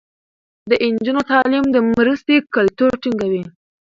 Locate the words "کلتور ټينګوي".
2.55-3.43